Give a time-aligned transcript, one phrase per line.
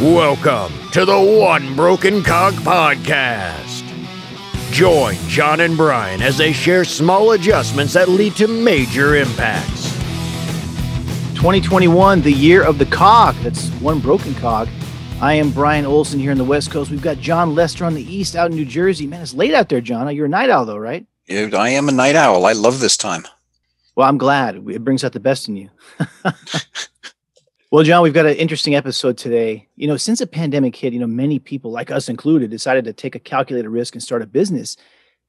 [0.00, 3.84] Welcome to the One Broken Cog Podcast.
[4.72, 9.84] Join John and Brian as they share small adjustments that lead to major impacts.
[11.36, 13.36] 2021, the year of the cog.
[13.36, 14.68] That's one broken cog.
[15.20, 16.90] I am Brian Olson here on the West Coast.
[16.90, 19.06] We've got John Lester on the East out in New Jersey.
[19.06, 20.12] Man, it's late out there, John.
[20.12, 21.06] You're a night owl, though, right?
[21.28, 22.46] Yeah, I am a night owl.
[22.46, 23.22] I love this time.
[23.94, 24.56] Well, I'm glad.
[24.56, 25.70] It brings out the best in you.
[27.74, 29.66] well, John, we've got an interesting episode today.
[29.74, 32.92] You know, since the pandemic hit, you know, many people, like us included, decided to
[32.92, 34.76] take a calculated risk and start a business.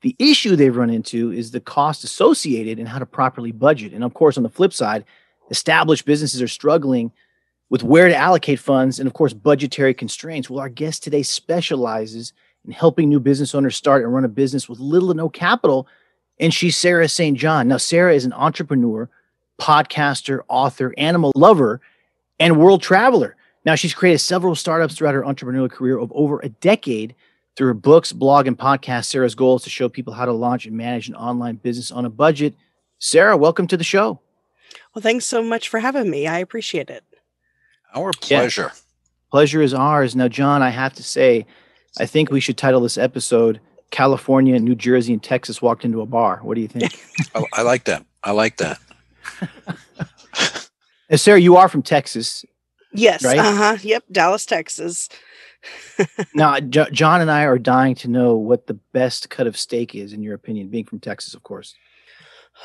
[0.03, 3.94] The issue they've run into is the cost associated and how to properly budget.
[3.94, 5.05] And of course, on the flip side,
[5.50, 7.12] established businesses are struggling
[7.72, 10.48] with where to allocate funds and, of course, budgetary constraints.
[10.48, 12.31] Well, our guest today specializes
[12.64, 15.88] in helping new business owners start and run a business with little to no capital
[16.39, 17.36] and she's Sarah St.
[17.36, 17.67] John.
[17.67, 19.09] Now, Sarah is an entrepreneur,
[19.59, 21.81] podcaster, author, animal lover,
[22.39, 23.35] and world traveler.
[23.66, 27.16] Now, she's created several startups throughout her entrepreneurial career of over a decade.
[27.55, 30.66] Through her books, blog, and podcast, Sarah's goal is to show people how to launch
[30.66, 32.53] and manage an online business on a budget.
[33.00, 34.19] Sarah, welcome to the show.
[34.94, 36.27] Well, thanks so much for having me.
[36.27, 37.03] I appreciate it.
[37.94, 38.72] Our pleasure.
[38.73, 38.80] Yeah.
[39.31, 40.16] Pleasure is ours.
[40.17, 41.45] Now, John, I have to say,
[41.97, 46.05] I think we should title this episode California, New Jersey, and Texas walked into a
[46.05, 46.39] bar.
[46.42, 46.94] What do you think?
[47.33, 48.05] I, oh, I like that.
[48.23, 48.80] I like that.
[51.09, 52.45] and Sarah, you are from Texas.
[52.94, 53.23] Yes.
[53.23, 53.39] Right?
[53.39, 53.78] Uh huh.
[53.81, 54.06] Yep.
[54.11, 55.09] Dallas, Texas.
[56.36, 59.95] now, J- John and I are dying to know what the best cut of steak
[59.95, 61.76] is, in your opinion, being from Texas, of course.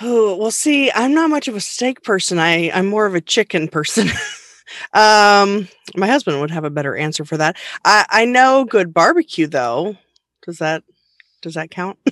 [0.00, 2.38] Oh, well, see, I'm not much of a steak person.
[2.38, 4.08] I, I'm more of a chicken person.
[4.92, 7.56] um, my husband would have a better answer for that.
[7.84, 9.96] I, I know good barbecue, though.
[10.42, 10.84] Does that
[11.42, 11.98] does that count?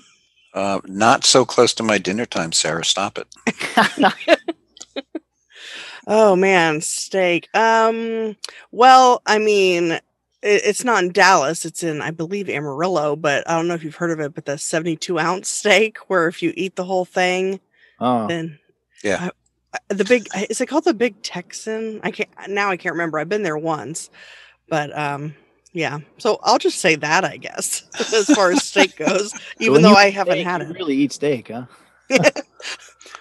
[0.54, 2.84] Uh, not so close to my dinner time, Sarah.
[2.84, 4.54] Stop it.
[6.06, 7.48] Oh man, steak.
[7.54, 8.36] Um,
[8.70, 10.02] well, I mean, it,
[10.42, 11.64] it's not in Dallas.
[11.64, 13.16] It's in, I believe, Amarillo.
[13.16, 14.34] But I don't know if you've heard of it.
[14.34, 17.60] But the seventy-two ounce steak, where if you eat the whole thing,
[18.00, 18.26] oh.
[18.26, 18.58] then
[19.02, 19.30] yeah.
[19.74, 22.00] I, the big is it called the Big Texan?
[22.02, 22.70] I can't now.
[22.70, 23.18] I can't remember.
[23.18, 24.10] I've been there once,
[24.68, 25.34] but um,
[25.72, 25.98] yeah.
[26.18, 27.84] So I'll just say that, I guess,
[28.14, 30.74] as far as steak goes, even though I haven't steak, had it.
[30.74, 31.66] really eat steak, huh?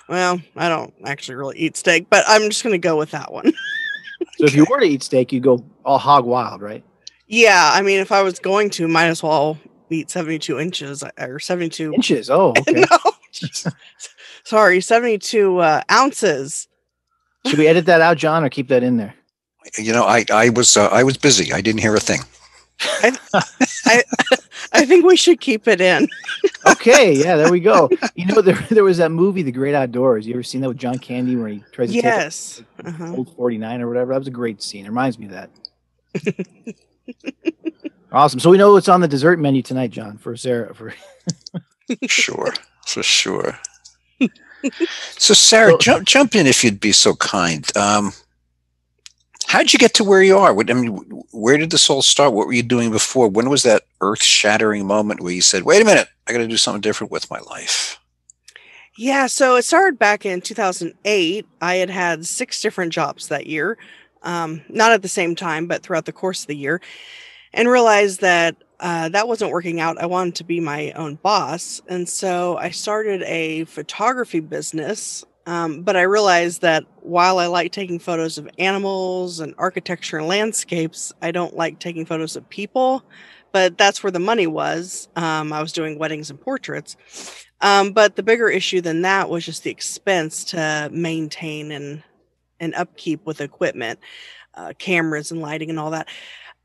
[0.09, 3.31] well, I don't actually really eat steak, but I'm just going to go with that
[3.31, 3.51] one.
[4.37, 6.83] so if you were to eat steak, you go all hog wild, right?
[7.27, 7.71] Yeah.
[7.73, 9.57] I mean, if I was going to, might as well
[9.89, 12.29] eat 72 inches uh, or 72 inches.
[12.29, 12.85] Oh, okay.
[12.89, 13.11] no.
[14.43, 16.67] Sorry, 72 uh, ounces.
[17.45, 19.13] Should we edit that out, John, or keep that in there?
[19.77, 21.51] You know, I I was uh, I was busy.
[21.51, 22.21] I didn't hear a thing.
[22.81, 23.17] I,
[23.85, 24.03] I,
[24.73, 26.07] I think we should keep it in.
[26.67, 27.89] okay, yeah, there we go.
[28.15, 30.27] You know, there there was that movie, The Great Outdoors.
[30.27, 32.63] You ever seen that with John Candy where he tries to yes.
[32.77, 33.15] take uh-huh.
[33.15, 34.13] old forty nine or whatever?
[34.13, 34.85] That was a great scene.
[34.85, 36.75] It reminds me of that.
[38.11, 38.39] awesome.
[38.39, 40.73] So we know what's on the dessert menu tonight, John, for Sarah.
[40.73, 40.93] For
[42.07, 42.53] sure,
[42.85, 43.59] for sure.
[45.17, 47.65] So Sarah, jump jump in if you'd be so kind.
[47.77, 48.11] Um,
[49.47, 50.53] how did you get to where you are?
[50.53, 50.97] What, I mean,
[51.31, 52.33] where did this all start?
[52.33, 53.29] What were you doing before?
[53.29, 56.47] When was that earth shattering moment where you said, wait a minute, I got to
[56.47, 57.97] do something different with my life?
[58.97, 61.45] Yeah, so it started back in 2008.
[61.61, 63.77] I had had six different jobs that year,
[64.21, 66.81] um, not at the same time, but throughout the course of the year,
[67.53, 69.97] and realized that uh, that wasn't working out.
[69.97, 71.81] I wanted to be my own boss.
[71.87, 77.71] And so I started a photography business um, but I realized that while I like
[77.71, 83.03] taking photos of animals and architecture and landscapes, I don't like taking photos of people.
[83.53, 85.07] But that's where the money was.
[85.15, 86.97] Um, I was doing weddings and portraits.
[87.61, 92.03] Um, but the bigger issue than that was just the expense to maintain and
[92.59, 93.99] and upkeep with equipment,
[94.55, 96.09] uh, cameras and lighting and all that.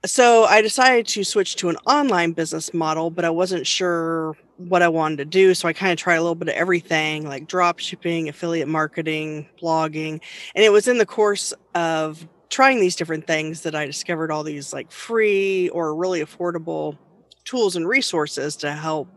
[0.04, 4.36] So I decided to switch to an online business model, but I wasn't sure
[4.68, 5.54] what I wanted to do.
[5.54, 9.48] So I kind of tried a little bit of everything like drop shipping, affiliate marketing,
[9.60, 10.20] blogging.
[10.54, 14.44] And it was in the course of trying these different things that I discovered all
[14.44, 16.98] these like free or really affordable
[17.44, 19.08] tools and resources to help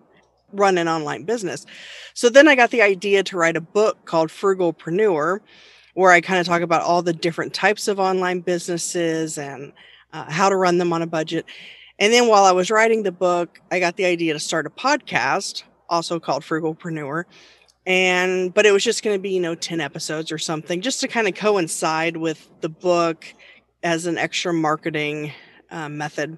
[0.53, 1.65] run an online business.
[2.13, 5.39] So then I got the idea to write a book called Frugalpreneur,
[5.95, 9.73] where I kind of talk about all the different types of online businesses and
[10.13, 11.45] uh, how to run them on a budget.
[11.99, 14.69] And then while I was writing the book, I got the idea to start a
[14.69, 17.23] podcast, also called Frugalpreneur.
[17.85, 20.99] And but it was just going to be, you know, 10 episodes or something, just
[21.01, 23.25] to kind of coincide with the book
[23.83, 25.31] as an extra marketing
[25.69, 26.37] uh, method.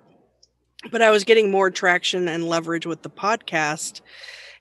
[0.91, 4.01] But I was getting more traction and leverage with the podcast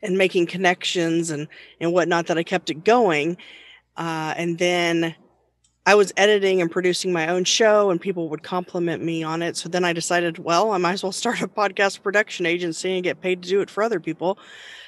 [0.00, 1.48] and making connections and
[1.80, 3.36] and whatnot that I kept it going.
[3.96, 5.14] Uh, and then
[5.86, 9.56] I was editing and producing my own show, and people would compliment me on it.
[9.56, 13.04] So then I decided, well, I might as well start a podcast production agency and
[13.04, 14.38] get paid to do it for other people.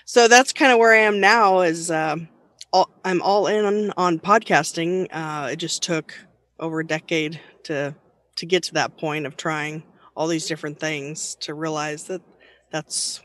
[0.05, 1.61] So that's kind of where I am now.
[1.61, 2.29] Is um,
[2.73, 5.07] all, I'm all in on, on podcasting.
[5.13, 6.15] Uh, it just took
[6.59, 7.95] over a decade to
[8.37, 9.83] to get to that point of trying
[10.17, 12.23] all these different things to realize that
[12.71, 13.21] that's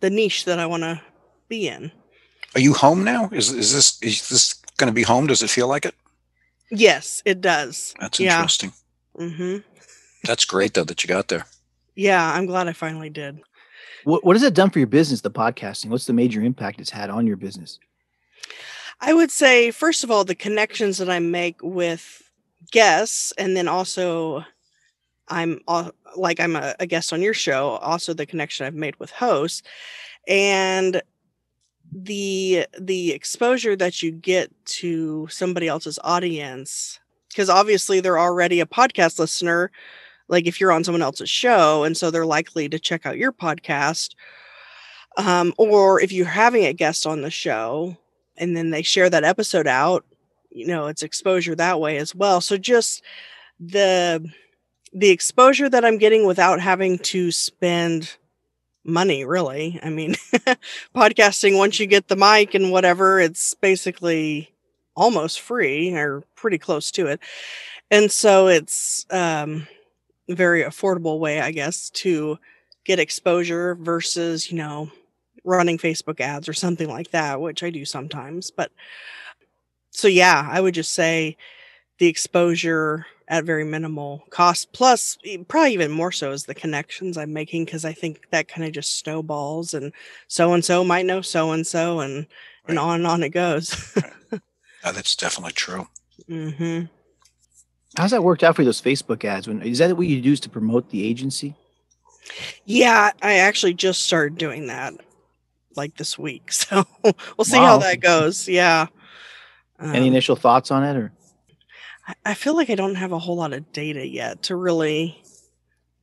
[0.00, 1.00] the niche that I want to
[1.48, 1.90] be in.
[2.54, 3.28] Are you home now?
[3.32, 5.28] Is is this is this going to be home?
[5.28, 5.94] Does it feel like it?
[6.70, 7.94] Yes, it does.
[8.00, 8.36] That's Yeah.
[8.40, 8.72] interesting.
[9.16, 9.58] hmm
[10.24, 11.46] That's great though that you got there.
[11.94, 13.40] Yeah, I'm glad I finally did.
[14.04, 15.86] What, what has it done for your business, the podcasting?
[15.90, 17.78] What's the major impact it's had on your business?
[19.00, 22.22] I would say, first of all, the connections that I make with
[22.70, 24.44] guests, and then also
[25.28, 27.70] I'm al- like I'm a, a guest on your show.
[27.82, 29.62] Also, the connection I've made with hosts,
[30.26, 31.02] and
[31.92, 38.66] the the exposure that you get to somebody else's audience, because obviously they're already a
[38.66, 39.70] podcast listener.
[40.28, 43.32] Like if you're on someone else's show, and so they're likely to check out your
[43.32, 44.14] podcast.
[45.16, 47.96] Um, or if you're having a guest on the show,
[48.36, 50.04] and then they share that episode out
[50.50, 53.02] you know it's exposure that way as well so just
[53.60, 54.24] the
[54.92, 58.16] the exposure that i'm getting without having to spend
[58.88, 60.14] money really i mean
[60.96, 64.50] podcasting once you get the mic and whatever it's basically
[64.96, 67.20] almost free or pretty close to it
[67.90, 69.66] and so it's um
[70.28, 72.38] a very affordable way i guess to
[72.84, 74.90] get exposure versus you know
[75.44, 78.50] running Facebook ads or something like that, which I do sometimes.
[78.50, 78.70] But
[79.90, 81.36] so, yeah, I would just say
[81.98, 87.32] the exposure at very minimal cost, plus probably even more so is the connections I'm
[87.32, 89.92] making because I think that kind of just snowballs and
[90.28, 92.26] so and so might know so and so and
[92.66, 93.96] and on and on it goes.
[94.32, 94.38] Uh,
[94.92, 95.86] that's definitely true.
[96.26, 96.82] hmm
[97.96, 99.48] How's that worked out for you, those Facebook ads?
[99.48, 101.54] When is that what you use to promote the agency?
[102.64, 104.94] Yeah, I actually just started doing that
[105.76, 108.48] like this week, so we'll see how that goes.
[108.48, 108.86] Yeah.
[109.80, 111.12] Any Um, initial thoughts on it, or
[112.24, 115.20] I- feel like I don't have a whole lot of data yet to really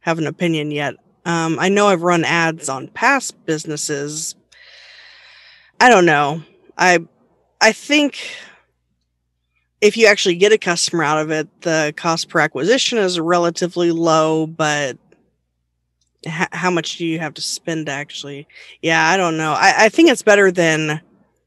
[0.02, 0.96] have an opinion yet.
[1.26, 4.36] Um, I know I've run ads on past businesses.
[5.80, 6.44] I don't know.
[6.78, 7.00] I
[7.62, 8.20] I think
[9.82, 13.92] if you actually get a customer out of it, the cost per acquisition is relatively
[13.92, 14.98] low, but
[16.26, 18.48] h- how much do you have to spend actually?
[18.82, 19.54] Yeah, I don't know.
[19.54, 21.02] I, I think it's better than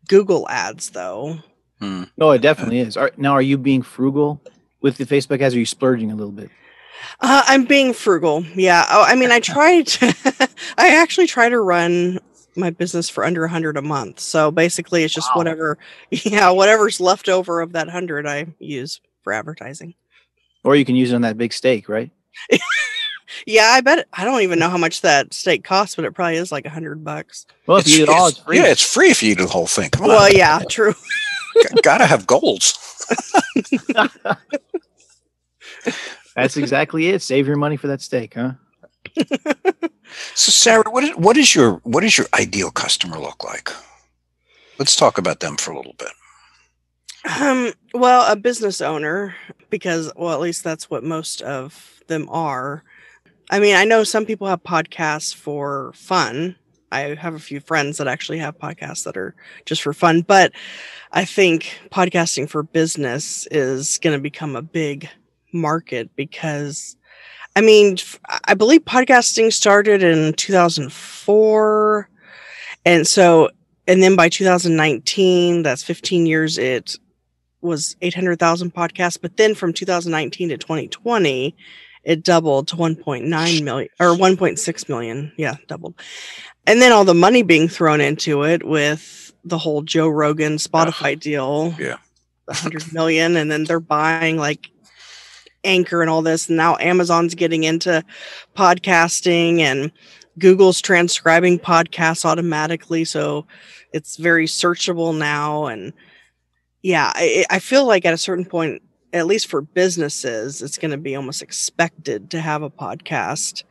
[0.09, 1.39] Google ads, though.
[1.81, 2.05] Hmm.
[2.17, 2.31] no?
[2.33, 2.97] It definitely is.
[2.97, 4.41] Are, now, are you being frugal
[4.81, 5.55] with the Facebook ads?
[5.55, 6.51] Or are you splurging a little bit?
[7.21, 8.45] Uh, I'm being frugal.
[8.55, 8.85] Yeah.
[8.91, 9.87] Oh, I mean, I tried.
[9.99, 12.19] To, I actually try to run
[12.57, 14.19] my business for under a hundred a month.
[14.21, 15.39] So basically, it's just Wow.
[15.39, 15.79] whatever.
[16.11, 19.95] Yeah, whatever's left over of that hundred, I use for advertising.
[20.65, 22.11] Or you can use it on that big steak, right?
[23.47, 24.09] Yeah, I bet.
[24.13, 26.71] I don't even know how much that steak costs, but it probably is like a
[26.71, 27.47] hundred bucks.
[27.67, 28.57] Well, if you eat it all, it's free.
[28.57, 29.91] Yeah, it's free if you eat the whole thing.
[29.91, 30.09] Come on.
[30.09, 30.95] Well, yeah, true.
[31.63, 32.75] G- gotta have goals.
[36.37, 37.23] That's exactly it.
[37.23, 38.53] Save your money for that steak, huh?
[40.35, 43.71] So Sarah, what is what is your what is your ideal customer look like?
[44.79, 46.13] Let's talk about them for a little bit.
[47.41, 49.35] Um, well, a business owner,
[49.71, 52.85] because well, at least that's what most of them are.
[53.51, 56.57] I mean, I know some people have podcasts for fun.
[56.91, 60.53] I have a few friends that actually have podcasts that are just for fun, but
[61.13, 65.09] I think podcasting for business is going to become a big
[65.53, 66.97] market because
[67.57, 67.97] I mean,
[68.45, 72.09] I believe podcasting started in 2004
[72.85, 73.51] and so
[73.87, 76.97] and then by 2019, that's 15 years it
[77.61, 81.57] was 800,000 podcasts, but then from 2019 to 2020,
[82.05, 85.33] it doubled to 1.9 million or 1.6 million.
[85.37, 85.95] Yeah, doubled.
[86.67, 91.19] And then all the money being thrown into it with the whole Joe Rogan Spotify
[91.19, 91.75] deal.
[91.79, 91.97] Yeah.
[92.47, 93.37] The 100 million.
[93.37, 94.71] And then they're buying like
[95.65, 96.49] Anchor and all this.
[96.49, 98.05] And now Amazon's getting into
[98.57, 99.93] podcasting and
[100.39, 103.05] Google's transcribing podcasts automatically.
[103.05, 103.47] So
[103.93, 105.67] it's very searchable now.
[105.67, 105.93] And
[106.83, 110.91] yeah, I, I feel like at a certain point, at least for businesses, it's going
[110.91, 113.65] to be almost expected to have a podcast.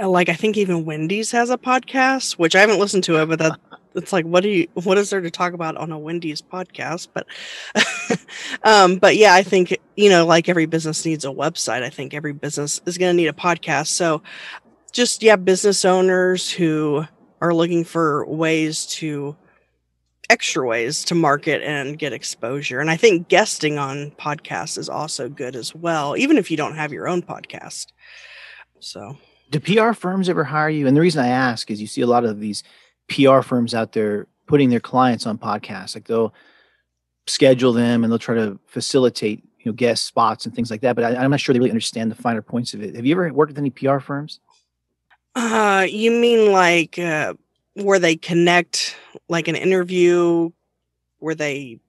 [0.00, 3.26] Uh, Like I think even Wendy's has a podcast, which I haven't listened to it,
[3.26, 3.58] but that
[3.94, 7.08] it's like what do you what is there to talk about on a Wendy's podcast?
[7.12, 7.26] But
[8.62, 11.82] um, but yeah, I think you know, like every business needs a website.
[11.82, 13.88] I think every business is going to need a podcast.
[13.88, 14.22] So
[14.92, 17.04] just yeah, business owners who
[17.40, 19.36] are looking for ways to
[20.30, 22.80] extra ways to market and get exposure.
[22.80, 26.74] And I think guesting on podcasts is also good as well, even if you don't
[26.74, 27.86] have your own podcast.
[28.80, 29.16] So,
[29.50, 30.86] do PR firms ever hire you?
[30.86, 32.62] And the reason I ask is you see a lot of these
[33.08, 35.94] PR firms out there putting their clients on podcasts.
[35.94, 36.34] Like they'll
[37.26, 40.96] schedule them and they'll try to facilitate you know guest spots and things like that.
[40.96, 42.94] But I, am not sure they really understand the finer points of it.
[42.94, 44.40] Have you ever worked with any PR firms?
[45.34, 47.34] Uh, you mean like uh,
[47.74, 48.96] where they connect,
[49.28, 50.50] like an interview,
[51.18, 51.80] where they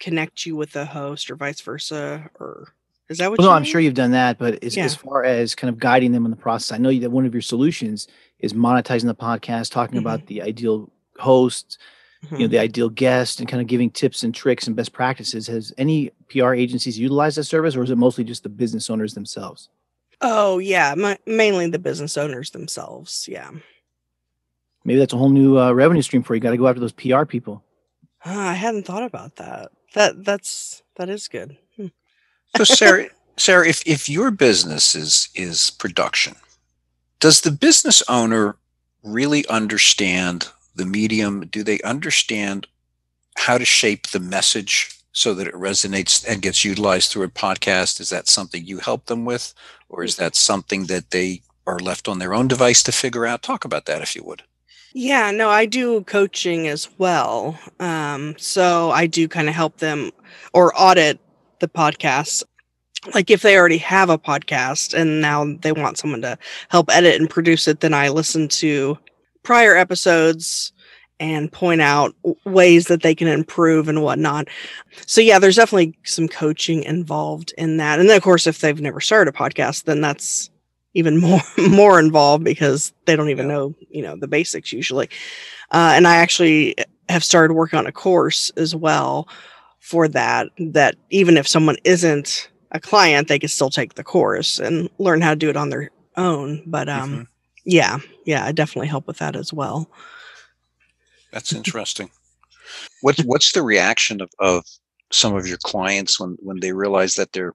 [0.00, 2.74] connect you with the host, or vice versa, or
[3.08, 3.38] is that what?
[3.38, 4.84] Well, no, I'm sure you've done that, but as, yeah.
[4.84, 7.34] as far as kind of guiding them in the process, I know that one of
[7.34, 10.06] your solutions is monetizing the podcast, talking mm-hmm.
[10.06, 11.78] about the ideal host,
[12.24, 12.34] mm-hmm.
[12.34, 12.52] you know, mm-hmm.
[12.52, 15.46] the ideal guest, and kind of giving tips and tricks and best practices.
[15.46, 19.14] Has any PR agencies utilized that service, or is it mostly just the business owners
[19.14, 19.68] themselves?
[20.20, 20.94] Oh yeah,
[21.26, 23.28] mainly the business owners themselves.
[23.30, 23.50] Yeah.
[24.84, 26.40] Maybe that's a whole new uh, revenue stream for you.
[26.40, 27.64] Got to go after those PR people.
[28.24, 29.70] Uh, I hadn't thought about that.
[29.94, 31.56] That that's that is good.
[31.76, 31.86] Hmm.
[32.56, 36.34] so Sarah, Sarah, if if your business is is production,
[37.20, 38.56] does the business owner
[39.02, 41.46] really understand the medium?
[41.46, 42.66] Do they understand
[43.36, 48.00] how to shape the message so that it resonates and gets utilized through a podcast?
[48.00, 49.54] Is that something you help them with,
[49.88, 53.42] or is that something that they are left on their own device to figure out?
[53.42, 54.42] Talk about that if you would.
[54.96, 57.58] Yeah, no, I do coaching as well.
[57.80, 60.12] Um, so I do kind of help them
[60.52, 61.18] or audit
[61.58, 62.44] the podcasts.
[63.12, 67.20] Like if they already have a podcast and now they want someone to help edit
[67.20, 68.96] and produce it, then I listen to
[69.42, 70.72] prior episodes
[71.18, 74.48] and point out ways that they can improve and whatnot.
[75.06, 77.98] So yeah, there's definitely some coaching involved in that.
[77.98, 80.50] And then of course, if they've never started a podcast, then that's
[80.94, 85.08] even more more involved because they don't even know, you know, the basics usually.
[85.70, 86.74] Uh, and I actually
[87.08, 89.28] have started working on a course as well
[89.80, 90.48] for that.
[90.58, 95.20] That even if someone isn't a client, they can still take the course and learn
[95.20, 96.62] how to do it on their own.
[96.66, 97.22] But um, mm-hmm.
[97.64, 99.90] yeah, yeah, I definitely help with that as well.
[101.32, 102.10] That's interesting.
[103.00, 104.64] what's what's the reaction of, of
[105.10, 107.54] some of your clients when when they realize that their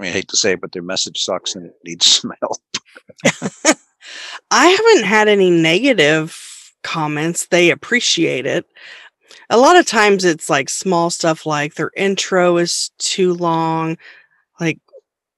[0.00, 2.32] I mean I hate to say it, but their message sucks and it needs some
[2.40, 2.56] help?
[4.50, 7.46] I haven't had any negative comments.
[7.46, 8.64] They appreciate it.
[9.50, 13.98] A lot of times it's like small stuff like their intro is too long.
[14.58, 14.78] Like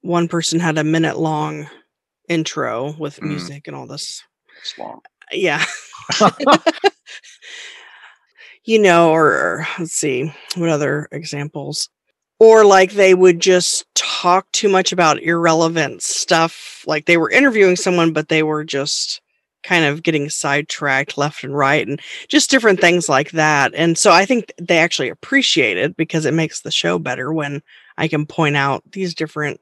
[0.01, 1.67] one person had a minute long
[2.29, 3.27] intro with mm.
[3.27, 4.23] music and all this.
[4.61, 5.01] It's long.
[5.33, 5.65] Yeah.
[8.63, 11.89] you know, or, or let's see, what other examples?
[12.43, 16.83] Or like they would just talk too much about irrelevant stuff.
[16.85, 19.21] Like they were interviewing someone, but they were just
[19.63, 23.71] kind of getting sidetracked left and right and just different things like that.
[23.73, 27.61] And so I think they actually appreciate it because it makes the show better when
[27.97, 29.61] I can point out these different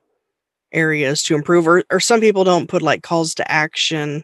[0.71, 1.67] areas to improve.
[1.67, 4.23] Or, or some people don't put like calls to action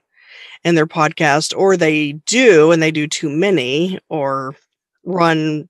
[0.64, 4.56] in their podcast, or they do and they do too many, or
[5.04, 5.70] run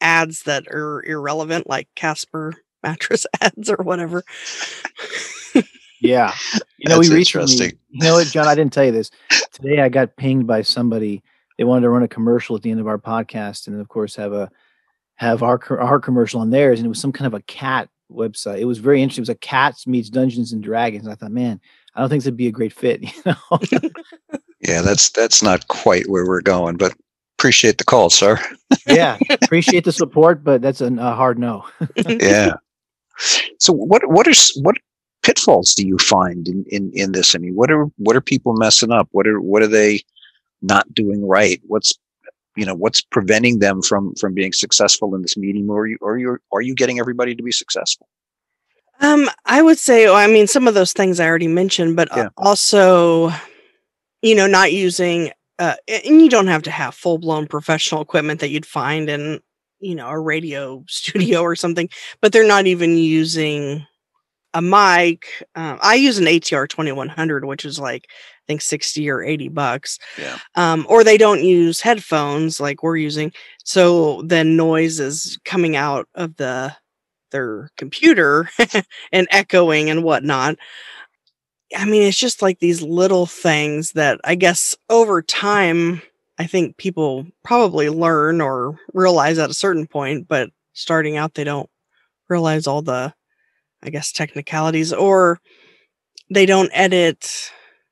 [0.00, 4.22] ads that are irrelevant, like Casper mattress ads or whatever.
[6.00, 6.34] yeah,
[6.78, 7.78] you know, That's we recently.
[7.90, 8.46] You know what, John?
[8.46, 9.10] I didn't tell you this.
[9.52, 11.22] Today, I got pinged by somebody.
[11.56, 14.14] They wanted to run a commercial at the end of our podcast, and of course,
[14.16, 14.50] have a
[15.16, 18.58] have our our commercial on theirs, and it was some kind of a cat website.
[18.58, 19.22] It was very interesting.
[19.22, 21.08] It was a cats meets Dungeons and Dragons.
[21.08, 21.60] I thought, man,
[21.94, 23.02] I don't think it'd be a great fit.
[23.24, 23.80] You know.
[24.60, 26.94] yeah, that's that's not quite where we're going, but
[27.38, 28.38] appreciate the call, sir.
[28.86, 31.64] yeah, appreciate the support, but that's a, a hard no.
[31.96, 32.54] yeah.
[33.58, 34.76] So what what are what
[35.22, 37.34] pitfalls do you find in, in in this?
[37.34, 39.08] I mean, what are what are people messing up?
[39.12, 40.00] What are what are they
[40.62, 41.60] not doing right?
[41.66, 41.92] What's
[42.56, 45.98] you know what's preventing them from from being successful in this meeting, or are you
[46.00, 48.08] or you are you getting everybody to be successful?
[49.00, 52.08] Um, I would say, well, I mean, some of those things I already mentioned, but
[52.16, 52.30] yeah.
[52.36, 53.30] also,
[54.22, 58.40] you know, not using uh, and you don't have to have full blown professional equipment
[58.40, 59.40] that you'd find in
[59.80, 61.88] you know a radio studio or something
[62.20, 63.86] but they're not even using
[64.54, 69.22] a mic um, i use an atr 2100 which is like i think 60 or
[69.22, 70.38] 80 bucks yeah.
[70.54, 73.32] um, or they don't use headphones like we're using
[73.64, 76.74] so then noise is coming out of the
[77.30, 78.48] their computer
[79.12, 80.56] and echoing and whatnot
[81.76, 86.02] I mean, it's just like these little things that I guess over time,
[86.38, 91.44] I think people probably learn or realize at a certain point, but starting out, they
[91.44, 91.68] don't
[92.28, 93.12] realize all the,
[93.82, 95.40] I guess, technicalities or
[96.30, 97.50] they don't edit.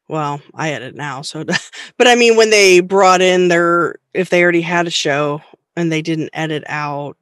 [0.08, 1.22] Well, I edit now.
[1.22, 1.44] So,
[1.98, 5.42] but I mean, when they brought in their, if they already had a show
[5.74, 7.16] and they didn't edit out,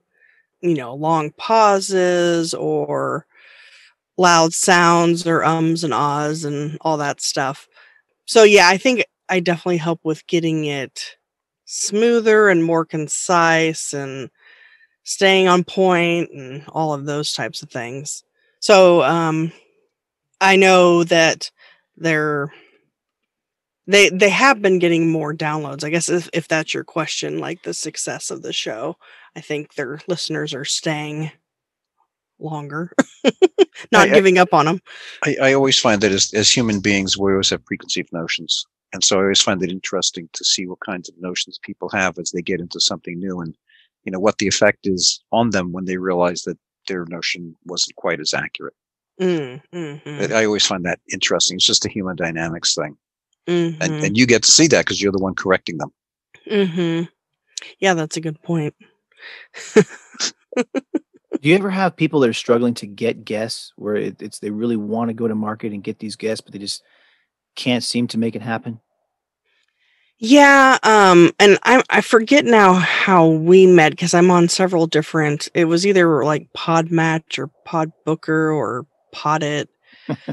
[0.60, 3.26] you know, long pauses or
[4.16, 7.68] loud sounds or ums and ahs and all that stuff.
[8.26, 11.16] So yeah, I think I definitely help with getting it
[11.66, 14.30] smoother and more concise and
[15.04, 18.24] staying on point and all of those types of things.
[18.60, 19.52] So um
[20.40, 21.50] I know that
[21.96, 22.52] they're
[23.86, 25.84] they they have been getting more downloads.
[25.84, 28.96] I guess if, if that's your question, like the success of the show,
[29.36, 31.30] I think their listeners are staying
[32.38, 32.92] longer,
[33.92, 34.80] not I- giving up on them.
[35.24, 38.66] I, I always find that as, as human beings, we always have preconceived notions.
[38.92, 42.16] And so I always find it interesting to see what kinds of notions people have
[42.18, 43.56] as they get into something new and,
[44.04, 47.96] you know, what the effect is on them when they realize that their notion wasn't
[47.96, 48.74] quite as accurate.
[49.20, 51.56] Mm, mhm, I always find that interesting.
[51.56, 52.96] It's just a human dynamics thing.
[53.46, 55.92] And, mhm, and you get to see that because you're the one correcting them.
[56.48, 57.08] mhm.
[57.78, 58.74] Yeah, that's a good point.
[61.44, 64.48] Do you ever have people that are struggling to get guests where it, it's they
[64.48, 66.82] really want to go to market and get these guests, but they just
[67.54, 68.80] can't seem to make it happen?
[70.16, 75.50] Yeah, um, and I I forget now how we met because I'm on several different.
[75.52, 79.66] It was either like Podmatch or Podbooker or Podit.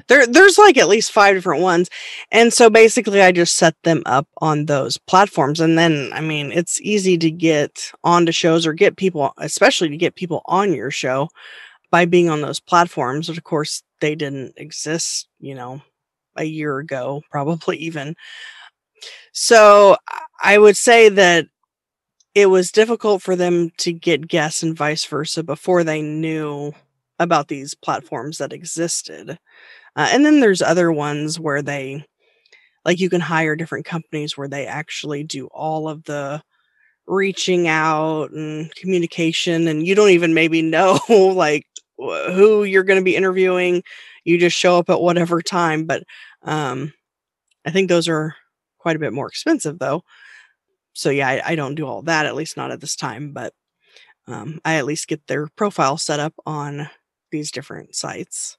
[0.07, 1.89] There, there's like at least five different ones,
[2.31, 6.51] and so basically I just set them up on those platforms, and then I mean
[6.51, 10.91] it's easy to get onto shows or get people, especially to get people on your
[10.91, 11.29] show
[11.91, 13.27] by being on those platforms.
[13.27, 15.81] But of course, they didn't exist, you know,
[16.35, 18.15] a year ago, probably even.
[19.33, 19.97] So
[20.41, 21.47] I would say that
[22.33, 26.73] it was difficult for them to get guests and vice versa before they knew
[27.21, 29.37] about these platforms that existed.
[29.95, 32.05] Uh, and then there's other ones where they,
[32.85, 36.41] like, you can hire different companies where they actually do all of the
[37.07, 40.99] reaching out and communication, and you don't even maybe know,
[41.35, 41.65] like,
[41.97, 43.83] who you're going to be interviewing.
[44.23, 45.85] You just show up at whatever time.
[45.85, 46.03] But
[46.43, 46.93] um,
[47.65, 48.35] I think those are
[48.79, 50.03] quite a bit more expensive though.
[50.93, 53.53] So yeah, I, I don't do all that, at least not at this time, but
[54.27, 56.89] um, I at least get their profile set up on
[57.31, 58.57] these different sites.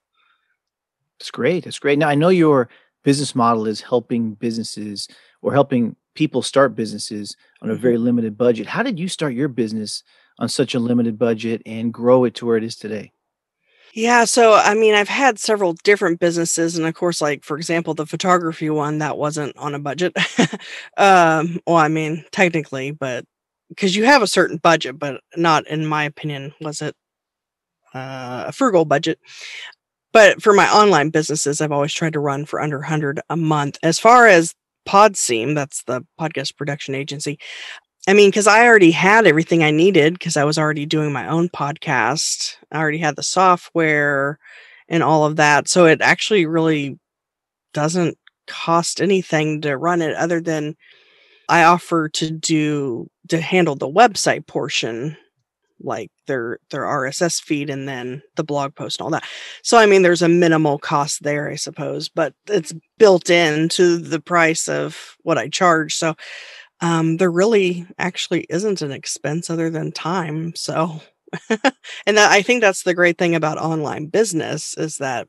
[1.20, 1.66] It's great.
[1.66, 1.98] It's great.
[1.98, 2.68] Now I know your
[3.04, 5.08] business model is helping businesses
[5.40, 8.66] or helping people start businesses on a very limited budget.
[8.66, 10.02] How did you start your business
[10.38, 13.12] on such a limited budget and grow it to where it is today?
[13.94, 17.92] Yeah, so I mean, I've had several different businesses, and of course, like for example,
[17.92, 20.16] the photography one that wasn't on a budget.
[20.96, 23.26] um, well, I mean, technically, but
[23.68, 26.96] because you have a certain budget, but not, in my opinion, was it
[27.94, 29.18] uh, a frugal budget.
[30.12, 33.78] But for my online businesses, I've always tried to run for under 100 a month.
[33.82, 34.54] As far as
[34.86, 37.38] Podseam, that's the podcast production agency.
[38.08, 41.28] I mean, because I already had everything I needed because I was already doing my
[41.28, 42.56] own podcast.
[42.70, 44.38] I already had the software
[44.88, 45.68] and all of that.
[45.68, 46.98] So it actually really
[47.72, 50.74] doesn't cost anything to run it other than
[51.48, 55.16] I offer to do to handle the website portion
[55.80, 59.24] like their their RSS feed and then the blog post and all that.
[59.62, 64.20] So I mean there's a minimal cost there I suppose, but it's built into the
[64.20, 65.94] price of what I charge.
[65.94, 66.14] So
[66.80, 70.54] um there really actually isn't an expense other than time.
[70.54, 71.00] So
[72.06, 75.28] and that I think that's the great thing about online business is that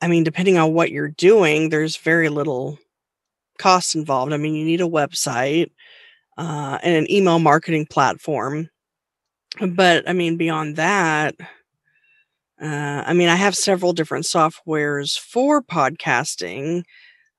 [0.00, 2.78] I mean depending on what you're doing there's very little
[3.58, 4.32] cost involved.
[4.32, 5.70] I mean you need a website
[6.38, 8.68] uh, and an email marketing platform
[9.74, 11.34] but I mean, beyond that,
[12.60, 16.84] uh, I mean, I have several different softwares for podcasting.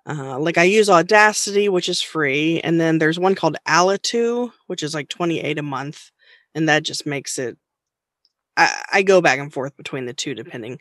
[0.07, 4.83] Uh, like I use Audacity, which is free, and then there's one called Alitu, which
[4.83, 6.11] is like 28 a month,
[6.55, 7.57] and that just makes it.
[8.55, 10.79] I, I go back and forth between the two depending.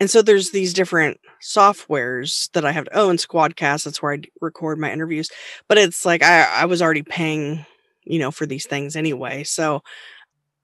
[0.00, 3.16] And so there's these different softwares that I have to own.
[3.16, 5.30] Squadcast, that's where I record my interviews.
[5.68, 7.66] But it's like I, I was already paying,
[8.04, 9.44] you know, for these things anyway.
[9.44, 9.82] So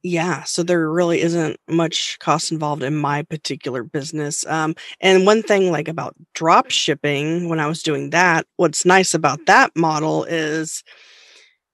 [0.06, 4.46] yeah, so there really isn't much cost involved in my particular business.
[4.46, 9.14] Um, and one thing like about drop shipping, when I was doing that, what's nice
[9.14, 10.84] about that model is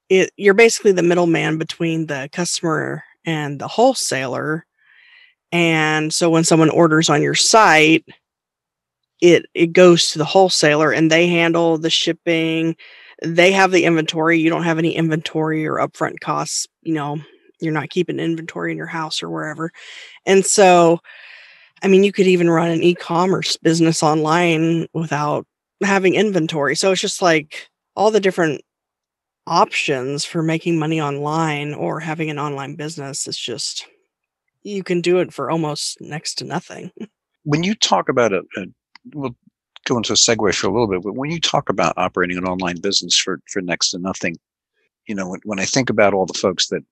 [0.08, 4.64] it you're basically the middleman between the customer and the wholesaler.
[5.52, 8.06] And so when someone orders on your site,
[9.20, 12.76] it it goes to the wholesaler and they handle the shipping.
[13.22, 14.40] They have the inventory.
[14.40, 17.20] You don't have any inventory or upfront costs, you know,
[17.62, 19.70] you're not keeping inventory in your house or wherever.
[20.26, 20.98] And so,
[21.82, 25.46] I mean, you could even run an e commerce business online without
[25.82, 26.76] having inventory.
[26.76, 28.62] So it's just like all the different
[29.46, 33.26] options for making money online or having an online business.
[33.26, 33.86] It's just
[34.62, 36.90] you can do it for almost next to nothing.
[37.44, 38.44] When you talk about it,
[39.12, 39.34] we'll
[39.84, 42.44] go into a segue for a little bit, but when you talk about operating an
[42.44, 44.36] online business for, for next to nothing,
[45.08, 46.84] you know, when, when I think about all the folks that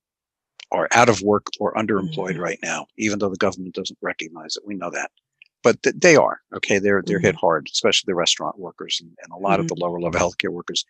[0.71, 2.39] are out of work or underemployed Mhm.
[2.39, 5.11] right now, even though the government doesn't recognize it, we know that.
[5.63, 6.79] But th- they are okay.
[6.79, 9.99] They're they're hit hard, especially the restaurant workers and, and a lot of the lower
[9.99, 10.85] level healthcare workers.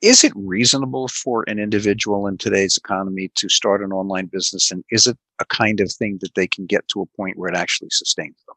[0.00, 4.84] Is it reasonable for an individual in today's economy to start an online business, and
[4.90, 7.56] is it a kind of thing that they can get to a point where it
[7.56, 8.56] actually sustains them?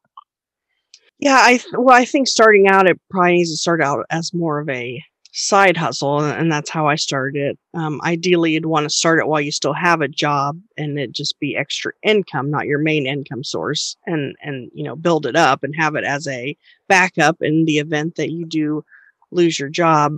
[1.20, 4.34] Yeah, I th- well, I think starting out, it probably needs to start out as
[4.34, 5.02] more of a
[5.38, 7.60] side hustle, and, that's how I started it.
[7.76, 11.12] Um, ideally, you'd want to start it while you still have a job, and it
[11.12, 15.36] just be extra income, not your main income source, and and you know build it
[15.36, 18.84] up and have it as a backup in the event that you do
[19.32, 20.18] lose your job.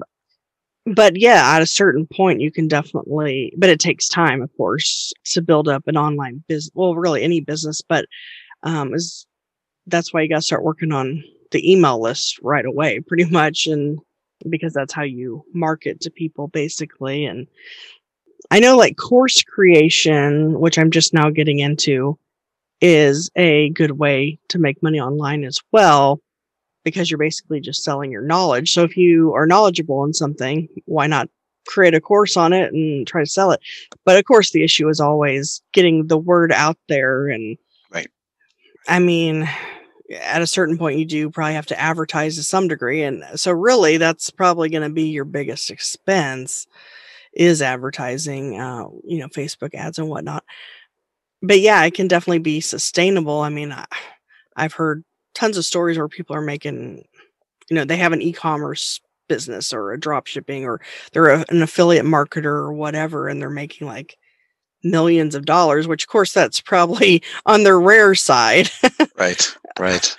[0.85, 5.11] But yeah, at a certain point, you can definitely, but it takes time, of course,
[5.33, 6.71] to build up an online business.
[6.73, 8.05] Well, really any business, but
[8.63, 9.27] um, is
[9.87, 13.67] that's why you got to start working on the email list right away, pretty much.
[13.67, 13.99] And
[14.47, 17.25] because that's how you market to people basically.
[17.25, 17.47] And
[18.51, 22.17] I know like course creation, which I'm just now getting into,
[22.81, 26.21] is a good way to make money online as well
[26.83, 28.71] because you're basically just selling your knowledge.
[28.71, 31.29] So if you are knowledgeable in something, why not
[31.67, 33.59] create a course on it and try to sell it?
[34.05, 37.27] But of course, the issue is always getting the word out there.
[37.27, 37.57] And
[37.91, 38.09] Right.
[38.87, 39.47] I mean,
[40.11, 43.03] at a certain point, you do probably have to advertise to some degree.
[43.03, 46.67] And so, really, that's probably going to be your biggest expense
[47.33, 50.43] is advertising, uh, you know, Facebook ads and whatnot.
[51.41, 53.41] But yeah, it can definitely be sustainable.
[53.41, 53.85] I mean, I,
[54.55, 55.03] I've heard
[55.35, 57.05] tons of stories where people are making,
[57.69, 60.81] you know, they have an e-commerce business or a drop shipping or
[61.13, 64.17] they're a, an affiliate marketer or whatever, and they're making like
[64.83, 68.69] millions of dollars, which of course that's probably on the rare side.
[69.17, 70.15] Right, right.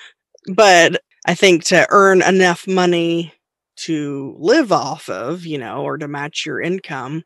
[0.55, 3.35] but I think to earn enough money
[3.77, 7.25] to live off of, you know, or to match your income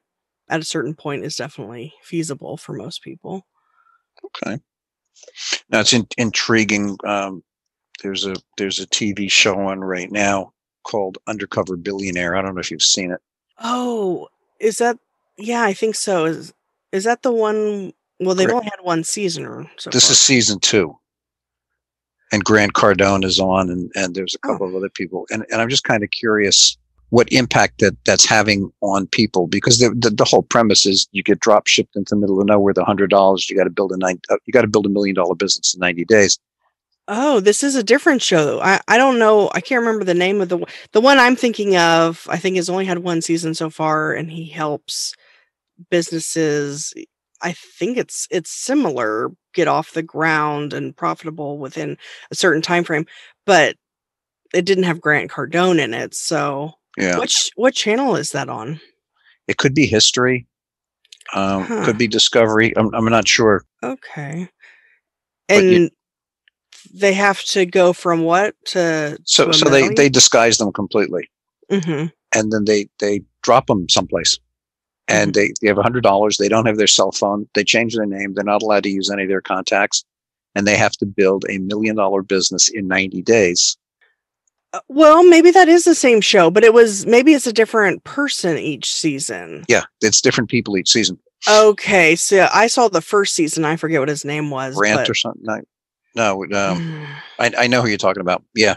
[0.48, 3.46] at a certain point is definitely feasible for most people.
[4.24, 4.58] Okay.
[5.70, 6.96] Now it's in, intriguing.
[7.04, 7.42] Um,
[8.02, 10.52] there's a there's a TV show on right now
[10.84, 12.36] called Undercover Billionaire.
[12.36, 13.20] I don't know if you've seen it.
[13.62, 14.28] Oh,
[14.60, 14.98] is that?
[15.36, 16.24] Yeah, I think so.
[16.26, 16.52] Is
[16.94, 17.92] is that the one?
[18.20, 18.56] Well, they've Correct.
[18.56, 19.44] only had one season
[19.76, 19.90] so.
[19.90, 20.12] This far.
[20.12, 20.96] is season two.
[22.32, 24.52] And Grant Cardone is on and, and there's a Oh.
[24.52, 25.26] couple of other people.
[25.30, 26.76] And and I'm just kind of curious
[27.10, 31.22] what impact that that's having on people because the, the the whole premise is you
[31.22, 33.92] get drop shipped into the middle of nowhere the hundred dollars you got to build
[33.92, 36.38] a nine uh, you got to build a million dollar business in 90 days
[37.06, 38.60] Oh, this is a different show.
[38.62, 39.50] I, I don't know.
[39.52, 42.26] I can't remember the name of the one- the one I'm thinking of.
[42.30, 45.14] I think has only had one season so far, and he helps
[45.90, 46.92] businesses.
[47.42, 51.96] I think it's it's similar get off the ground and profitable within
[52.30, 53.06] a certain time frame,
[53.46, 53.76] but
[54.54, 56.14] it didn't have Grant Cardone in it.
[56.14, 58.80] So, yeah which what channel is that on?
[59.48, 60.46] it could be history
[61.34, 61.84] um, Huh.
[61.84, 64.48] could be discovery I'm, I'm not sure Okay,
[65.48, 65.90] and you-
[66.92, 71.28] they have to go from what to so to so they they disguise them completely
[71.70, 72.12] Mhm.
[72.34, 74.38] and then they they drop them someplace
[75.08, 75.40] and Mm-hmm.
[75.40, 78.06] they, they have a hundred dollars they don't have their cell phone they change their
[78.06, 80.04] name they're not allowed to use any of their contacts
[80.54, 83.76] and they have to build a million dollar business in 90 days
[84.72, 88.02] Uh, Well, maybe that is the same show, but it was maybe it's a different
[88.04, 89.64] person each season.
[89.68, 93.66] yeah it's different people each season Okay, so I saw the first season.
[93.66, 94.74] I forget what his name was.
[94.76, 97.06] rant but- or something no no um,
[97.38, 98.76] I, I know who you're talking about yeah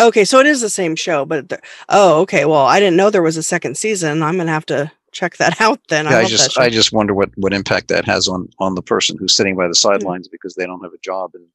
[0.00, 2.44] okay, so it is the same show, but the, oh, okay.
[2.44, 4.22] Well, I didn't know there was a second season.
[4.22, 6.06] I'm gonna have to check that out then.
[6.06, 6.58] yeah, I I just.
[6.58, 9.64] I just wonder what what impact that has on on the person who's sitting by
[9.68, 9.90] the Hmm.
[9.90, 11.46] sidelines because they don't have a job and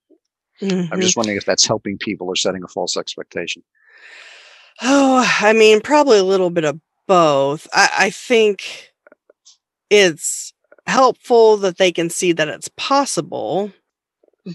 [0.91, 1.01] I'm Mhm.
[1.01, 3.63] just wondering if that's helping people or setting a false expectation
[4.81, 7.67] Oh, I mean, probably a little bit of both.
[7.73, 8.91] I, I think
[9.89, 10.53] it's
[10.85, 13.71] helpful that they can see that it's possible,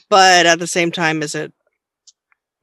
[0.08, 1.52] but at the same time, is it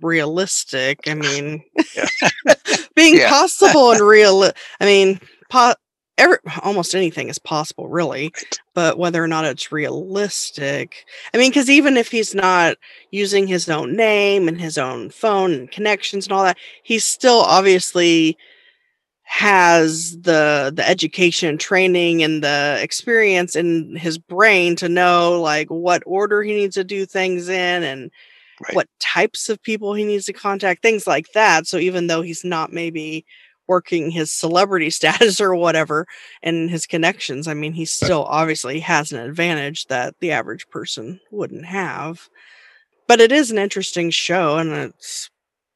[0.01, 0.99] realistic?
[1.07, 1.63] I mean,
[2.95, 3.29] being Yeah.
[3.29, 4.43] possible and real.
[4.79, 5.75] I mean, po-
[6.19, 8.33] every, almost anything is possible, really,
[8.75, 11.05] but whether or not it's realistic.
[11.33, 12.77] I mean, because even if he's not
[13.11, 17.39] using his own name and his own phone and connections and all that, he still
[17.41, 18.37] obviously
[19.23, 26.01] has the the education training and the experience in his brain to know like what
[26.05, 28.11] order he needs to do things in and
[28.61, 28.75] Right.
[28.75, 32.43] what types of people he needs to contact things like that so even though he's
[32.43, 33.25] not maybe
[33.69, 36.05] working his celebrity status or whatever
[36.43, 37.47] and his connections.
[37.47, 42.27] I mean, he still obviously has an advantage that the average person wouldn't have.
[43.07, 45.29] But it is an interesting show and it's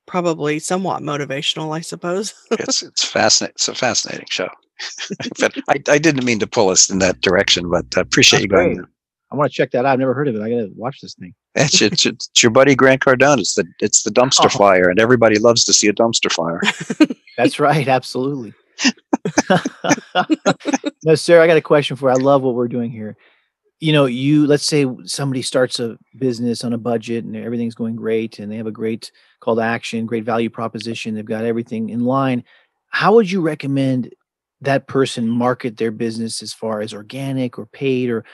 [0.05, 2.33] probably somewhat motivational, I suppose.
[2.51, 3.53] it's it's fascinating.
[3.55, 4.49] It's a fascinating show.
[5.39, 8.61] but I, I didn't mean to pull us in that direction, but I appreciate That's
[8.61, 8.87] you going.
[9.33, 9.37] Great.
[9.37, 9.93] I want to check that out.
[9.93, 10.41] I've never heard of it.
[10.41, 11.33] I got to watch this thing.
[11.55, 13.37] It's, it's, it's, your buddy Grant Cardone.
[13.37, 14.57] It's the it's the dumpster oh.
[14.57, 16.59] fire, and everybody loves to see a dumpster fire.
[17.37, 17.87] That's right.
[17.87, 18.55] Absolutely.
[21.05, 21.43] no, sir.
[21.43, 22.15] I got a question for you.
[22.15, 23.17] I love what we're doing here.
[23.79, 27.97] You know, you let's say somebody starts a business on a budget and everything's going
[27.97, 31.13] great, and they have a great call to action, great value proposition.
[31.13, 32.45] They've got everything in line.
[32.89, 34.11] How would you recommend
[34.61, 38.25] that person market their business as far as organic or paid or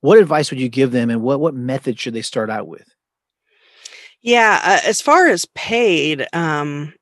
[0.00, 2.88] what advice would you give them and what what method should they start out with?
[4.22, 6.92] Yeah uh, as far as paid um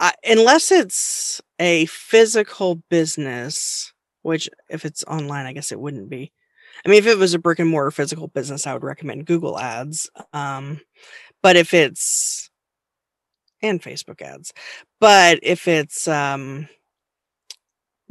[0.00, 6.32] I, unless it's a physical business which if it's online i guess it wouldn't be.
[6.84, 9.58] I mean if it was a brick and mortar physical business i would recommend google
[9.58, 10.80] ads um
[11.42, 12.50] but if it's
[13.62, 14.52] and facebook ads
[15.00, 16.68] but if it's um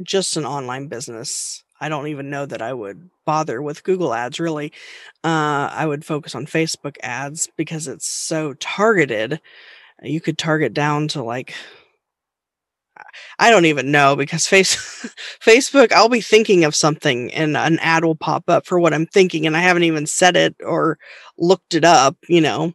[0.02, 4.40] just an online business I don't even know that I would bother with Google ads
[4.40, 4.72] really.
[5.22, 9.40] Uh, I would focus on Facebook ads because it's so targeted.
[10.02, 11.54] You could target down to like,
[13.38, 14.76] I don't even know because face
[15.44, 19.06] Facebook, I'll be thinking of something and an ad will pop up for what I'm
[19.06, 20.98] thinking and I haven't even said it or
[21.38, 22.72] looked it up, you know.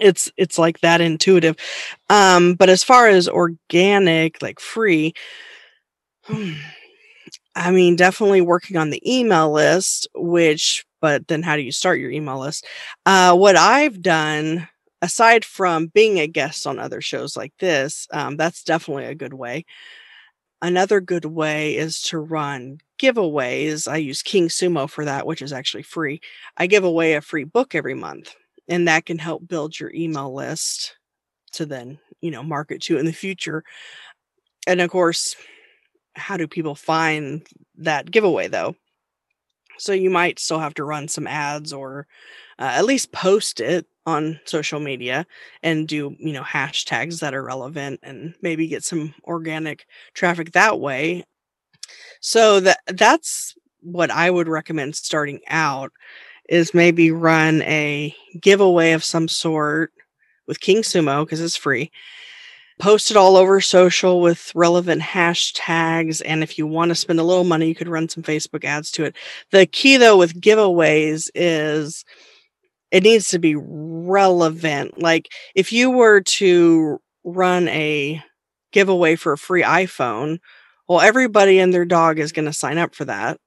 [0.00, 1.56] It's it's like that intuitive.
[2.08, 5.12] Um, but as far as organic, like free,
[6.24, 6.54] hmm,
[7.54, 12.00] I mean, definitely working on the email list, which, but then how do you start
[12.00, 12.66] your email list?
[13.04, 14.68] Uh, what I've done,
[15.02, 19.34] aside from being a guest on other shows like this, um, that's definitely a good
[19.34, 19.64] way.
[20.62, 23.90] Another good way is to run giveaways.
[23.90, 26.20] I use King Sumo for that, which is actually free.
[26.56, 28.34] I give away a free book every month,
[28.68, 30.96] and that can help build your email list
[31.52, 33.64] to then, you know, market to in the future.
[34.66, 35.34] And of course,
[36.14, 37.46] how do people find
[37.78, 38.74] that giveaway though?
[39.78, 42.06] So you might still have to run some ads or
[42.58, 45.26] uh, at least post it on social media
[45.62, 50.80] and do, you know, hashtags that are relevant and maybe get some organic traffic that
[50.80, 51.24] way.
[52.20, 55.92] So that that's what I would recommend starting out
[56.48, 59.92] is maybe run a giveaway of some sort
[60.46, 61.90] with King Sumo because it's free
[62.78, 66.22] post it all over social with relevant hashtags.
[66.24, 68.90] And if you want to spend a little money, you could run some Facebook ads
[68.92, 69.16] to it.
[69.50, 72.04] The key, though, with giveaways is
[72.90, 75.00] it needs to be relevant.
[75.00, 78.22] Like if you were to run a
[78.72, 80.38] giveaway for a free iPhone,
[80.88, 83.40] well, everybody and their dog is going to sign up for that.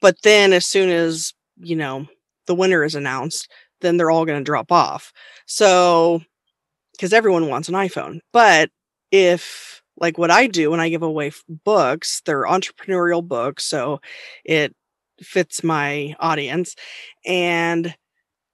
[0.00, 2.06] But then as soon as, you know,
[2.46, 3.50] the winner is announced,
[3.82, 5.12] then they're all going to drop off.
[5.46, 6.22] So
[7.02, 8.20] because everyone wants an iPhone.
[8.32, 8.70] But
[9.10, 11.32] if like what I do when I give away
[11.64, 14.00] books, they're entrepreneurial books, so
[14.44, 14.74] it
[15.20, 16.76] fits my audience.
[17.26, 17.94] And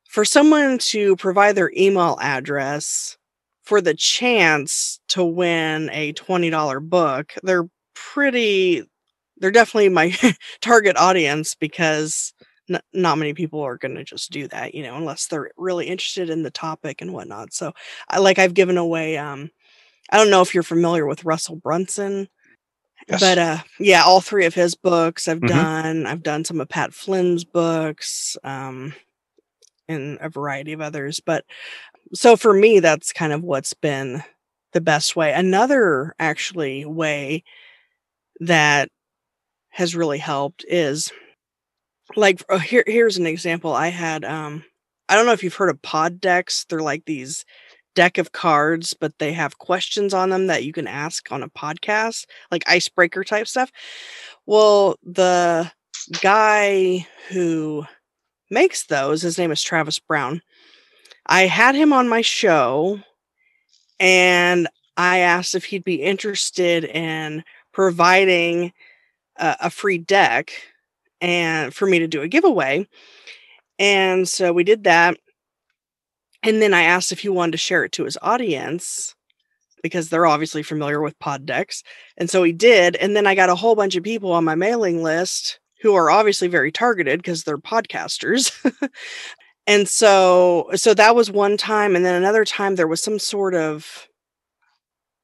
[0.09, 3.19] for someone to provide their email address
[3.65, 8.85] for the chance to win a $20 book, they're pretty
[9.39, 10.17] they're definitely my
[10.63, 12.33] target audience because
[12.71, 15.87] n- not many people are going to just do that, you know, unless they're really
[15.87, 17.53] interested in the topic and whatnot.
[17.53, 17.73] So,
[18.09, 19.19] I like I've given away.
[19.19, 19.51] Um,
[20.11, 22.29] I don't know if you're familiar with Russell Brunson,
[23.09, 23.21] yes.
[23.21, 25.49] but uh, yeah, all three of his books I've mm-hmm.
[25.49, 26.07] done.
[26.07, 28.95] I've done some of Pat Flynn's books, um,
[29.89, 31.21] and a variety of others.
[31.21, 31.45] But
[32.15, 34.23] so for me, that's kind of what's been
[34.73, 35.33] the best way.
[35.33, 37.45] Another actually way
[38.41, 38.89] that
[39.71, 41.13] has really helped is
[42.17, 44.65] like oh, here here's an example i had um
[45.09, 47.45] i don't know if you've heard of pod decks they're like these
[47.95, 51.49] deck of cards but they have questions on them that you can ask on a
[51.49, 53.73] podcast like icebreaker type stuff.
[54.47, 55.71] Well the
[56.23, 57.85] guy who
[58.51, 60.41] makes those his name is travis brown
[61.27, 63.01] i had him on my show
[64.01, 68.73] and i asked if he'd be interested in providing
[69.39, 70.53] a, a free deck
[71.21, 72.87] and for me to do a giveaway.
[73.79, 75.17] And so we did that.
[76.43, 79.15] And then I asked if he wanted to share it to his audience
[79.83, 81.83] because they're obviously familiar with pod decks.
[82.17, 82.97] And so he did.
[82.97, 86.11] And then I got a whole bunch of people on my mailing list who are
[86.11, 88.53] obviously very targeted because they're podcasters.
[89.67, 93.55] and so so that was one time and then another time there was some sort
[93.55, 94.09] of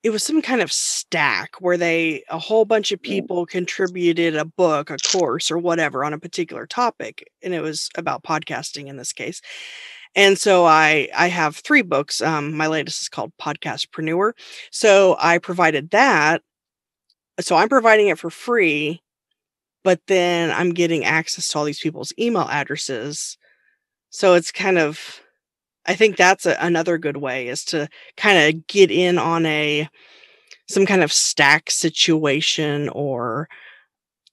[0.04, 4.44] it was some kind of stack where they a whole bunch of people contributed a
[4.44, 8.98] book, a course, or whatever on a particular topic, and it was about podcasting in
[8.98, 9.40] this case.
[10.14, 12.20] And so I I have three books.
[12.20, 14.32] Um, my latest is called Podcastpreneur.
[14.70, 16.42] So I provided that.
[17.40, 19.02] So I'm providing it for free,
[19.84, 23.38] but then I'm getting access to all these people's email addresses.
[24.10, 25.20] So it's kind of
[25.86, 29.88] I think that's a, another good way is to kind of get in on a
[30.68, 33.48] some kind of stack situation or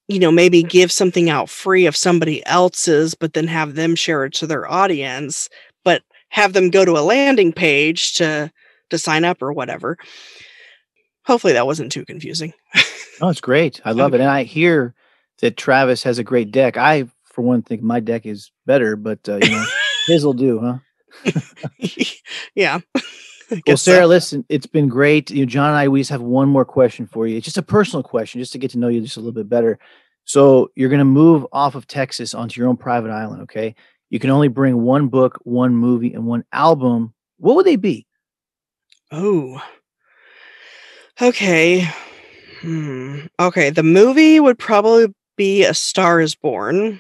[0.07, 4.25] you know maybe give something out free of somebody else's but then have them share
[4.25, 5.49] it to their audience
[5.83, 8.51] but have them go to a landing page to
[8.89, 9.97] to sign up or whatever.
[11.25, 12.53] Hopefully that wasn't too confusing.
[13.21, 13.79] Oh it's great.
[13.85, 14.95] I love it and i hear
[15.41, 16.75] that travis has a great deck.
[16.75, 19.65] I for one think my deck is better but uh, you know
[20.07, 20.77] his will do huh
[22.55, 22.79] yeah.
[23.67, 24.07] Well, Sarah, so.
[24.07, 25.29] listen, it's been great.
[25.29, 27.37] You know, John and I, we just have one more question for you.
[27.37, 29.49] It's just a personal question, just to get to know you just a little bit
[29.49, 29.77] better.
[30.23, 33.43] So you're going to move off of Texas onto your own private island.
[33.43, 33.75] Okay.
[34.09, 37.13] You can only bring one book, one movie, and one album.
[37.37, 38.07] What would they be?
[39.11, 39.61] Oh.
[41.21, 41.87] Okay.
[42.61, 43.21] Hmm.
[43.39, 43.69] Okay.
[43.69, 46.99] The movie would probably be A Star is Born.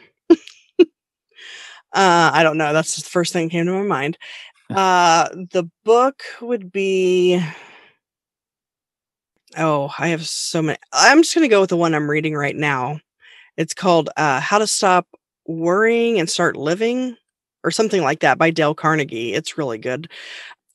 [1.93, 2.73] Uh, I don't know.
[2.73, 4.17] That's the first thing that came to my mind.
[4.69, 7.41] Uh, the book would be.
[9.57, 10.77] Oh, I have so many.
[10.93, 12.99] I'm just going to go with the one I'm reading right now.
[13.57, 15.07] It's called uh, How to Stop
[15.47, 17.17] Worrying and Start Living,
[17.63, 19.33] or something like that by Dale Carnegie.
[19.33, 20.09] It's really good.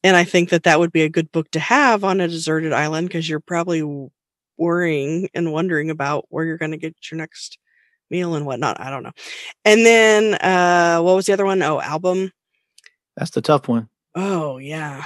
[0.05, 2.73] And I think that that would be a good book to have on a deserted
[2.73, 3.83] island because you're probably
[4.59, 7.59] worrying and wondering about where you're going to get your next
[8.11, 8.81] meal and whatnot.
[8.81, 9.13] I don't know.
[9.65, 11.63] And then uh what was the other one?
[11.63, 12.33] Oh, album.
[13.17, 13.89] That's the tough one.
[14.15, 15.05] Oh yeah.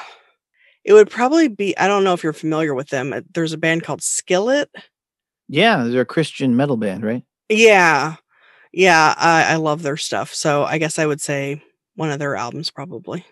[0.85, 3.13] It would probably be I don't know if you're familiar with them.
[3.13, 4.71] Uh, there's a band called Skillet.
[5.49, 7.25] Yeah, they're a Christian metal band, right?
[7.49, 8.17] Yeah.
[8.73, 10.33] Yeah, I, I love their stuff.
[10.33, 11.63] So I guess I would say
[11.97, 13.27] one of their albums probably.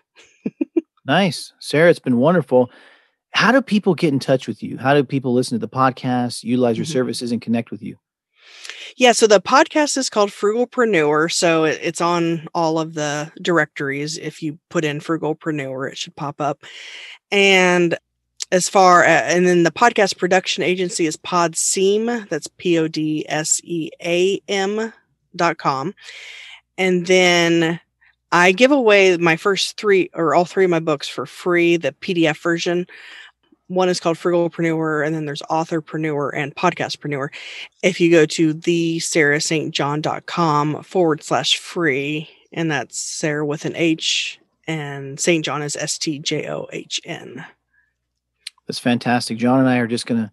[1.05, 1.53] nice.
[1.59, 2.69] Sarah, it's been wonderful.
[3.31, 4.77] How do people get in touch with you?
[4.77, 6.93] How do people listen to the podcast, utilize your mm-hmm.
[6.93, 7.97] services, and connect with you?
[8.97, 11.31] Yeah, so the podcast is called Frugalpreneur.
[11.31, 14.17] So it's on all of the directories.
[14.17, 16.63] If you put in Frugalpreneur, it should pop up.
[17.31, 17.97] And
[18.51, 22.27] as far as, and then the podcast production agency is Podseam.
[22.29, 24.91] That's P O D S E A M
[25.35, 25.93] dot com.
[26.77, 27.79] And then
[28.31, 31.93] I give away my first three or all three of my books for free, the
[31.93, 32.87] PDF version
[33.69, 37.29] one is called Frugalpreneur, and then there's Authorpreneur and Podcastpreneur.
[37.81, 44.39] If you go to the sarahstjohn.com forward slash free, and that's Sarah with an H,
[44.67, 45.45] and St.
[45.45, 47.45] John is S T J O H N.
[48.67, 49.37] That's fantastic.
[49.37, 50.31] John and I are just going to,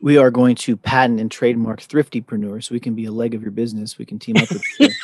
[0.00, 3.42] we are going to patent and trademark Thriftypreneur so we can be a leg of
[3.42, 3.98] your business.
[3.98, 4.62] We can team up with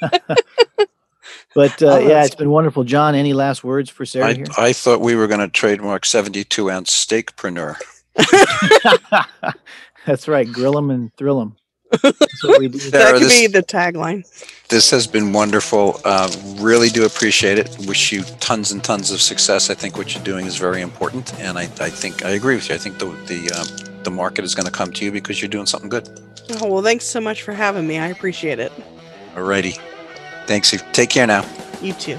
[1.54, 2.84] But uh, oh, yeah, it's been wonderful.
[2.84, 4.46] John, any last words for Sarah I, here?
[4.56, 7.76] I thought we were going to trademark 72 ounce steakpreneur.
[10.06, 10.50] That's right.
[10.50, 11.56] Grill them and thrill them.
[11.90, 14.24] that could this, be the tagline.
[14.68, 16.00] This has been wonderful.
[16.04, 17.76] Uh, really do appreciate it.
[17.88, 19.70] Wish you tons and tons of success.
[19.70, 22.68] I think what you're doing is very important, and I, I think I agree with
[22.68, 22.76] you.
[22.76, 25.48] I think the the uh, the market is going to come to you because you're
[25.48, 26.08] doing something good.
[26.60, 27.98] Oh well, thanks so much for having me.
[27.98, 28.70] I appreciate it.
[29.34, 29.80] Alrighty.
[30.50, 30.74] Thanks.
[30.90, 31.46] Take care now.
[31.80, 32.16] You too.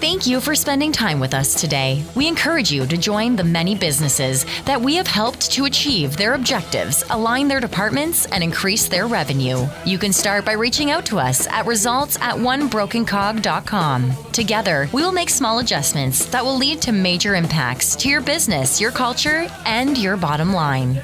[0.00, 2.02] Thank you for spending time with us today.
[2.16, 6.32] We encourage you to join the many businesses that we have helped to achieve their
[6.32, 9.66] objectives, align their departments, and increase their revenue.
[9.84, 14.12] You can start by reaching out to us at results at onebrokencog.com.
[14.32, 18.80] Together, we will make small adjustments that will lead to major impacts to your business,
[18.80, 21.02] your culture, and your bottom line.